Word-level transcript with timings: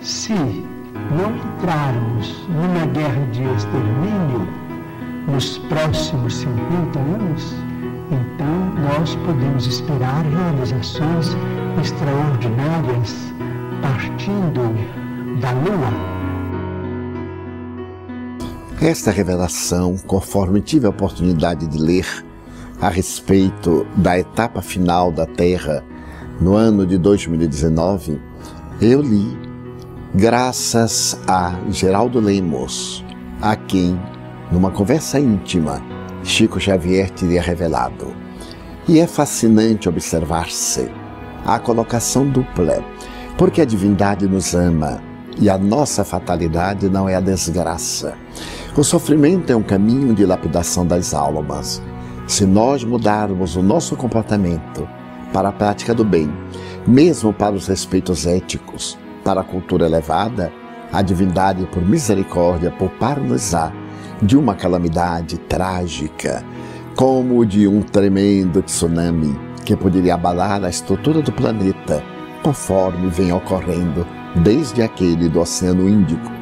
Se 0.00 0.34
não 0.34 1.36
entrarmos 1.36 2.48
numa 2.48 2.86
guerra 2.86 3.24
de 3.32 3.44
extermínio 3.44 4.48
nos 5.28 5.58
próximos 5.58 6.36
50 6.36 6.98
anos, 6.98 7.54
então 8.10 8.74
nós 8.82 9.14
podemos 9.16 9.66
esperar 9.66 10.24
realizações 10.24 11.36
extraordinárias 11.80 13.32
partindo 13.80 14.74
da 15.40 15.52
Lua. 15.52 16.12
Esta 18.80 19.12
revelação, 19.12 19.96
conforme 20.06 20.60
tive 20.60 20.86
a 20.86 20.90
oportunidade 20.90 21.68
de 21.68 21.78
ler 21.78 22.24
a 22.82 22.88
respeito 22.88 23.86
da 23.94 24.18
etapa 24.18 24.60
final 24.60 25.12
da 25.12 25.24
Terra 25.24 25.84
no 26.40 26.56
ano 26.56 26.84
de 26.84 26.98
2019, 26.98 28.20
eu 28.80 29.00
li 29.00 29.38
graças 30.12 31.16
a 31.28 31.54
Geraldo 31.70 32.18
Lemos, 32.18 33.04
a 33.40 33.54
quem, 33.54 33.96
numa 34.50 34.72
conversa 34.72 35.20
íntima, 35.20 35.80
Chico 36.24 36.58
Xavier 36.58 37.08
teria 37.10 37.40
revelado. 37.40 38.08
E 38.88 38.98
é 38.98 39.06
fascinante 39.06 39.88
observar-se 39.88 40.90
a 41.46 41.60
colocação 41.60 42.28
dupla, 42.28 42.84
porque 43.38 43.60
a 43.60 43.64
divindade 43.64 44.26
nos 44.26 44.56
ama 44.56 45.00
e 45.40 45.48
a 45.48 45.56
nossa 45.56 46.04
fatalidade 46.04 46.88
não 46.88 47.08
é 47.08 47.14
a 47.14 47.20
desgraça. 47.20 48.14
O 48.76 48.82
sofrimento 48.82 49.52
é 49.52 49.56
um 49.56 49.62
caminho 49.62 50.12
de 50.12 50.26
lapidação 50.26 50.84
das 50.84 51.14
almas 51.14 51.80
se 52.26 52.46
nós 52.46 52.84
mudarmos 52.84 53.56
o 53.56 53.62
nosso 53.62 53.96
comportamento 53.96 54.88
para 55.32 55.48
a 55.48 55.52
prática 55.52 55.94
do 55.94 56.04
bem, 56.04 56.32
mesmo 56.86 57.32
para 57.32 57.54
os 57.54 57.66
respeitos 57.66 58.26
éticos, 58.26 58.98
para 59.24 59.40
a 59.40 59.44
cultura 59.44 59.86
elevada, 59.86 60.52
a 60.92 61.00
divindade, 61.00 61.66
por 61.72 61.82
misericórdia, 61.82 62.70
poupar-nos-á 62.70 63.72
de 64.20 64.36
uma 64.36 64.54
calamidade 64.54 65.38
trágica, 65.38 66.44
como 66.94 67.44
de 67.46 67.66
um 67.66 67.80
tremendo 67.82 68.62
tsunami 68.62 69.38
que 69.64 69.76
poderia 69.76 70.14
abalar 70.14 70.62
a 70.64 70.68
estrutura 70.68 71.22
do 71.22 71.32
planeta, 71.32 72.02
conforme 72.42 73.08
vem 73.08 73.32
ocorrendo 73.32 74.06
desde 74.42 74.82
aquele 74.82 75.28
do 75.28 75.40
Oceano 75.40 75.88
Índico 75.88 76.41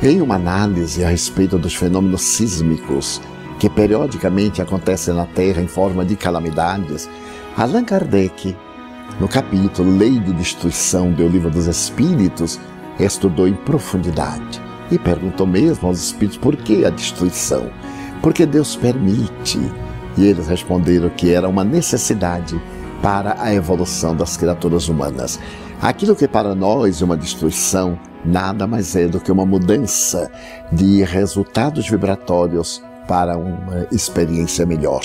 Em 0.00 0.22
uma 0.22 0.36
análise 0.36 1.04
a 1.04 1.08
respeito 1.08 1.58
dos 1.58 1.74
fenômenos 1.74 2.22
sísmicos 2.22 3.20
que 3.58 3.68
periodicamente 3.68 4.62
acontecem 4.62 5.12
na 5.12 5.26
Terra 5.26 5.60
em 5.60 5.66
forma 5.66 6.04
de 6.04 6.14
calamidades, 6.14 7.10
Allan 7.56 7.82
Kardec, 7.82 8.56
no 9.18 9.26
capítulo 9.26 9.96
Lei 9.96 10.20
de 10.20 10.32
Destruição 10.34 11.10
do 11.10 11.26
Livro 11.26 11.50
dos 11.50 11.66
Espíritos, 11.66 12.60
estudou 13.00 13.48
em 13.48 13.54
profundidade 13.54 14.62
e 14.88 14.98
perguntou 14.98 15.48
mesmo 15.48 15.88
aos 15.88 16.00
espíritos 16.00 16.38
por 16.38 16.54
que 16.54 16.84
a 16.84 16.90
destruição? 16.90 17.68
Porque 18.22 18.46
Deus 18.46 18.76
permite. 18.76 19.58
E 20.16 20.26
eles 20.26 20.46
responderam 20.46 21.10
que 21.10 21.32
era 21.32 21.48
uma 21.48 21.64
necessidade 21.64 22.60
para 23.02 23.36
a 23.42 23.52
evolução 23.52 24.14
das 24.14 24.36
criaturas 24.36 24.88
humanas. 24.88 25.40
Aquilo 25.80 26.16
que 26.16 26.26
para 26.26 26.56
nós 26.56 27.00
é 27.00 27.04
uma 27.04 27.16
destruição, 27.16 27.96
nada 28.24 28.66
mais 28.66 28.96
é 28.96 29.06
do 29.06 29.20
que 29.20 29.30
uma 29.30 29.46
mudança 29.46 30.28
de 30.72 31.04
resultados 31.04 31.88
vibratórios 31.88 32.82
para 33.06 33.38
uma 33.38 33.86
experiência 33.92 34.66
melhor. 34.66 35.02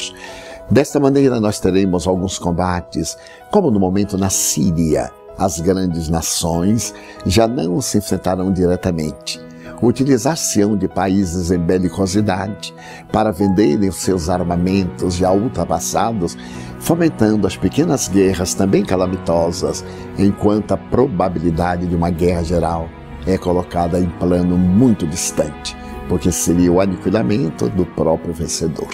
Desta 0.72 1.00
maneira, 1.00 1.40
nós 1.40 1.60
teremos 1.60 2.08
alguns 2.08 2.40
combates, 2.40 3.16
como 3.52 3.70
no 3.70 3.80
momento 3.80 4.18
na 4.18 4.32
Síria. 4.32 5.12
As 5.38 5.60
grandes 5.60 6.10
nações 6.10 6.94
já 7.24 7.48
não 7.48 7.80
se 7.80 8.00
enfrentarão 8.00 8.52
diretamente. 8.52 9.43
Utilizar-se-ão 9.84 10.78
de 10.78 10.88
países 10.88 11.52
em 11.52 11.60
belicosidade 11.60 12.74
para 13.12 13.34
venderem 13.34 13.90
os 13.90 13.98
seus 13.98 14.30
armamentos 14.30 15.16
já 15.16 15.30
ultrapassados, 15.34 16.38
fomentando 16.80 17.46
as 17.46 17.58
pequenas 17.58 18.08
guerras 18.08 18.54
também 18.54 18.86
calamitosas, 18.86 19.84
enquanto 20.18 20.72
a 20.72 20.78
probabilidade 20.78 21.86
de 21.86 21.98
uma 21.98 22.10
guerra 22.10 22.44
geral 22.44 22.88
é 23.28 23.38
colocada 23.38 24.00
em 24.00 24.08
plano 24.08 24.58
muito 24.58 25.06
distante, 25.06 25.76
porque 26.08 26.32
seria 26.32 26.72
o 26.72 26.80
aniquilamento 26.80 27.68
do 27.68 27.86
próprio 27.86 28.34
vencedor. 28.34 28.88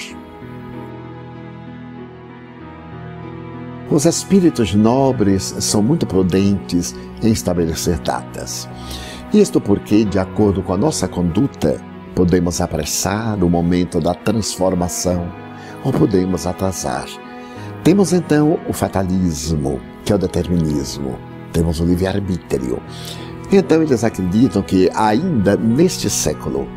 Os 3.91 4.05
espíritos 4.05 4.73
nobres 4.73 5.53
são 5.59 5.83
muito 5.83 6.07
prudentes 6.07 6.95
em 7.21 7.31
estabelecer 7.31 7.99
datas. 7.99 8.67
Isto 9.33 9.61
porque, 9.61 10.03
de 10.05 10.17
acordo 10.17 10.63
com 10.63 10.73
a 10.73 10.77
nossa 10.77 11.07
conduta, 11.07 11.79
podemos 12.15 12.59
apressar 12.59 13.43
o 13.43 13.49
momento 13.49 14.01
da 14.01 14.15
transformação 14.15 15.31
ou 15.85 15.93
podemos 15.93 16.47
atrasar. 16.47 17.05
Temos 17.83 18.11
então 18.11 18.59
o 18.67 18.73
fatalismo, 18.73 19.79
que 20.03 20.11
é 20.11 20.15
o 20.15 20.19
determinismo. 20.19 21.15
Temos 21.53 21.79
o 21.79 21.85
livre-arbítrio. 21.85 22.81
Então 23.51 23.83
eles 23.83 24.03
acreditam 24.03 24.63
que 24.63 24.89
ainda 24.95 25.55
neste 25.55 26.09
século 26.09 26.67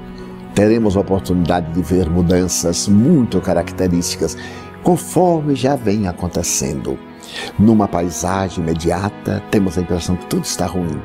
teremos 0.54 0.94
a 0.94 1.00
oportunidade 1.00 1.72
de 1.72 1.80
ver 1.80 2.10
mudanças 2.10 2.86
muito 2.86 3.40
características, 3.40 4.36
conforme 4.82 5.54
já 5.54 5.74
vem 5.74 6.06
acontecendo. 6.06 6.98
Numa 7.58 7.88
paisagem 7.88 8.62
imediata, 8.62 9.42
temos 9.50 9.76
a 9.76 9.82
impressão 9.82 10.16
que 10.16 10.26
tudo 10.26 10.44
está 10.44 10.66
ruim. 10.66 11.00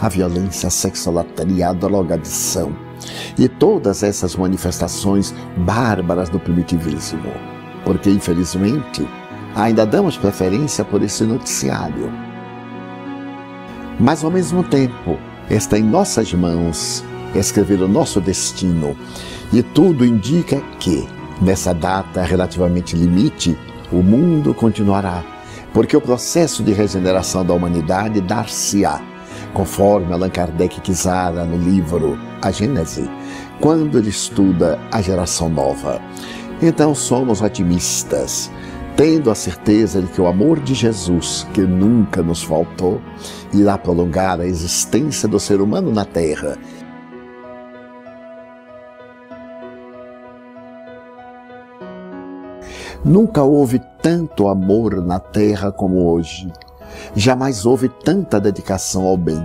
A 0.00 0.08
violência, 0.08 0.66
a 0.66 0.70
sexolatria, 0.70 1.68
a 1.68 1.72
drogadição 1.72 2.76
e 3.38 3.48
todas 3.48 4.02
essas 4.02 4.36
manifestações 4.36 5.34
bárbaras 5.56 6.28
do 6.28 6.38
primitivismo. 6.38 7.32
Porque, 7.84 8.10
infelizmente, 8.10 9.08
ainda 9.56 9.84
damos 9.84 10.16
preferência 10.16 10.84
por 10.84 11.02
esse 11.02 11.24
noticiário 11.24 12.12
mas 13.98 14.24
ao 14.24 14.30
mesmo 14.30 14.64
tempo 14.64 15.18
está 15.48 15.78
em 15.78 15.82
nossas 15.82 16.32
mãos 16.34 17.04
escrever 17.34 17.80
o 17.80 17.88
nosso 17.88 18.20
destino. 18.20 18.96
E 19.52 19.62
tudo 19.62 20.04
indica 20.04 20.60
que, 20.78 21.06
nessa 21.40 21.72
data 21.72 22.22
relativamente 22.22 22.96
limite, 22.96 23.56
o 23.90 24.02
mundo 24.02 24.52
continuará, 24.54 25.22
porque 25.72 25.96
o 25.96 26.00
processo 26.00 26.62
de 26.62 26.72
regeneração 26.72 27.44
da 27.44 27.54
humanidade 27.54 28.20
dar-se-á, 28.20 29.00
conforme 29.54 30.12
Allan 30.12 30.30
Kardec 30.30 30.80
quisara 30.80 31.44
no 31.44 31.56
livro 31.56 32.18
A 32.40 32.50
Gênese, 32.50 33.08
quando 33.60 33.98
ele 33.98 34.10
estuda 34.10 34.78
a 34.90 35.00
geração 35.00 35.48
nova. 35.48 36.00
Então 36.60 36.94
somos 36.94 37.42
otimistas 37.42 38.50
tendo 38.96 39.30
a 39.30 39.34
certeza 39.34 40.02
de 40.02 40.08
que 40.08 40.20
o 40.20 40.26
amor 40.26 40.60
de 40.60 40.74
Jesus, 40.74 41.46
que 41.52 41.62
nunca 41.62 42.22
nos 42.22 42.42
faltou, 42.42 43.00
irá 43.52 43.78
prolongar 43.78 44.40
a 44.40 44.46
existência 44.46 45.28
do 45.28 45.40
ser 45.40 45.60
humano 45.60 45.90
na 45.90 46.04
Terra. 46.04 46.58
Nunca 53.04 53.42
houve 53.42 53.80
tanto 54.00 54.46
amor 54.46 55.04
na 55.04 55.18
Terra 55.18 55.72
como 55.72 56.08
hoje. 56.08 56.52
Jamais 57.16 57.66
houve 57.66 57.88
tanta 57.88 58.40
dedicação 58.40 59.04
ao 59.04 59.16
bem. 59.16 59.42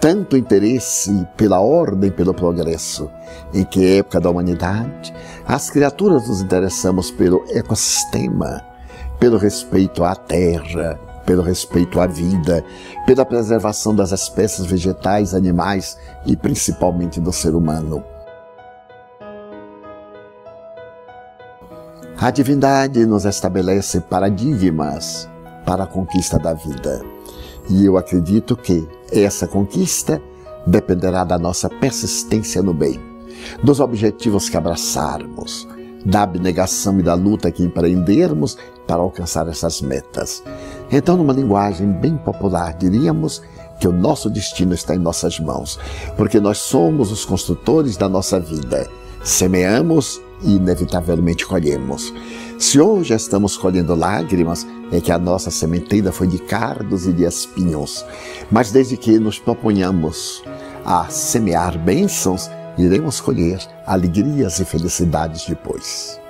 tanto 0.00 0.36
interesse 0.36 1.26
pela 1.36 1.60
ordem, 1.60 2.10
pelo 2.10 2.34
progresso. 2.34 3.08
Em 3.54 3.64
que 3.64 3.98
época 3.98 4.20
da 4.20 4.28
humanidade 4.28 5.14
as 5.46 5.70
criaturas 5.70 6.28
nos 6.28 6.42
interessamos 6.42 7.10
pelo 7.10 7.44
ecossistema, 7.48 8.60
pelo 9.20 9.38
respeito 9.38 10.02
à 10.02 10.16
terra, 10.16 10.98
pelo 11.24 11.42
respeito 11.42 12.00
à 12.00 12.06
vida, 12.06 12.64
pela 13.06 13.24
preservação 13.24 13.94
das 13.94 14.10
espécies 14.10 14.66
vegetais, 14.66 15.34
animais 15.34 15.96
e 16.26 16.36
principalmente 16.36 17.20
do 17.20 17.32
ser 17.32 17.54
humano. 17.54 18.02
A 22.22 22.30
divindade 22.30 23.04
nos 23.04 23.24
estabelece 23.24 24.00
paradigmas 24.00 25.28
para 25.66 25.82
a 25.82 25.86
conquista 25.88 26.38
da 26.38 26.54
vida. 26.54 27.02
E 27.68 27.84
eu 27.84 27.96
acredito 27.96 28.56
que 28.56 28.86
essa 29.10 29.48
conquista 29.48 30.22
dependerá 30.64 31.24
da 31.24 31.36
nossa 31.36 31.68
persistência 31.68 32.62
no 32.62 32.72
bem, 32.72 33.00
dos 33.64 33.80
objetivos 33.80 34.48
que 34.48 34.56
abraçarmos, 34.56 35.66
da 36.06 36.22
abnegação 36.22 37.00
e 37.00 37.02
da 37.02 37.14
luta 37.14 37.50
que 37.50 37.64
empreendermos 37.64 38.56
para 38.86 39.02
alcançar 39.02 39.48
essas 39.48 39.82
metas. 39.82 40.44
Então, 40.92 41.16
numa 41.16 41.32
linguagem 41.32 41.90
bem 41.90 42.16
popular, 42.16 42.74
diríamos 42.74 43.42
que 43.80 43.88
o 43.88 43.92
nosso 43.92 44.30
destino 44.30 44.74
está 44.74 44.94
em 44.94 44.98
nossas 44.98 45.40
mãos, 45.40 45.76
porque 46.16 46.38
nós 46.38 46.58
somos 46.58 47.10
os 47.10 47.24
construtores 47.24 47.96
da 47.96 48.08
nossa 48.08 48.38
vida. 48.38 48.88
Semeamos 49.24 50.20
inevitavelmente 50.44 51.46
colhemos. 51.46 52.12
Se 52.58 52.80
hoje 52.80 53.14
estamos 53.14 53.56
colhendo 53.56 53.94
lágrimas, 53.94 54.66
é 54.92 55.00
que 55.00 55.10
a 55.10 55.18
nossa 55.18 55.50
sementeira 55.50 56.12
foi 56.12 56.26
de 56.26 56.38
cardos 56.38 57.06
e 57.06 57.12
de 57.12 57.24
espinhos. 57.24 58.04
Mas 58.50 58.70
desde 58.70 58.96
que 58.96 59.18
nos 59.18 59.38
proponhamos 59.38 60.42
a 60.84 61.08
semear 61.08 61.78
bênçãos, 61.78 62.50
iremos 62.78 63.20
colher 63.20 63.58
alegrias 63.86 64.60
e 64.60 64.64
felicidades 64.64 65.46
depois. 65.46 66.21